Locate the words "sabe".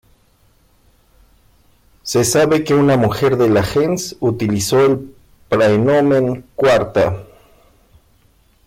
2.25-2.63